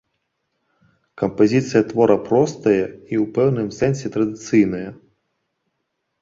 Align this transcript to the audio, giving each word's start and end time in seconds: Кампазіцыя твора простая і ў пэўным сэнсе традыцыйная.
Кампазіцыя 1.21 1.81
твора 1.91 2.15
простая 2.29 2.79
і 2.79 2.81
ў 2.85 3.27
пэўным 3.37 3.67
сэнсе 3.81 4.07
традыцыйная. 4.17 4.89